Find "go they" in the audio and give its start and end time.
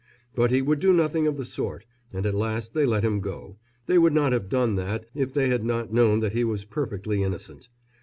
3.19-3.99